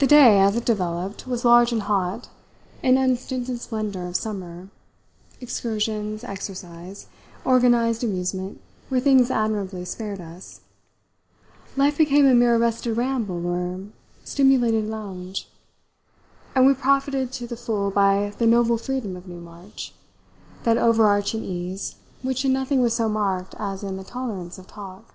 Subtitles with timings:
[0.00, 2.28] The day, as it developed, was large and hot,
[2.82, 4.68] an unstinted splendour of summer;
[5.40, 7.06] excursions, exercise,
[7.46, 10.60] organised amusement were things admirably spared us;
[11.74, 13.80] life became a mere arrested ramble or
[14.24, 15.48] stimulated lounge,
[16.54, 19.92] and we profited to the full by the noble freedom of Newmarch,
[20.64, 25.14] that overarching ease which in nothing was so marked as in the tolerance of talk.